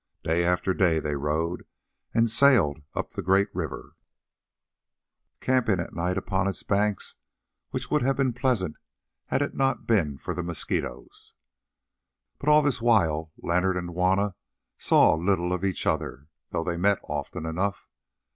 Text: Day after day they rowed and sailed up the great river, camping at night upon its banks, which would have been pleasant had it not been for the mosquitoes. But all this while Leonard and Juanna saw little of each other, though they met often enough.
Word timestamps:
Day 0.23 0.43
after 0.43 0.73
day 0.73 0.99
they 0.99 1.13
rowed 1.15 1.63
and 2.11 2.27
sailed 2.27 2.79
up 2.95 3.11
the 3.11 3.21
great 3.21 3.53
river, 3.53 3.93
camping 5.41 5.79
at 5.79 5.93
night 5.93 6.17
upon 6.17 6.47
its 6.47 6.63
banks, 6.63 7.17
which 7.69 7.91
would 7.91 8.01
have 8.01 8.17
been 8.17 8.33
pleasant 8.33 8.77
had 9.27 9.43
it 9.43 9.53
not 9.53 9.85
been 9.85 10.17
for 10.17 10.33
the 10.33 10.41
mosquitoes. 10.41 11.35
But 12.39 12.49
all 12.49 12.63
this 12.63 12.81
while 12.81 13.31
Leonard 13.37 13.77
and 13.77 13.91
Juanna 13.91 14.33
saw 14.79 15.13
little 15.13 15.53
of 15.53 15.63
each 15.63 15.85
other, 15.85 16.29
though 16.49 16.63
they 16.63 16.77
met 16.77 16.97
often 17.03 17.45
enough. 17.45 17.87